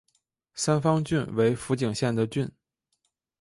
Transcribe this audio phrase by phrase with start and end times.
[0.55, 2.49] 三方郡为福井县的郡。